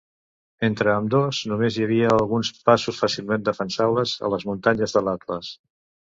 [0.67, 5.55] Entre ambdós, només hi havia alguns passos fàcilment defensables a les muntanyes de l'Atles.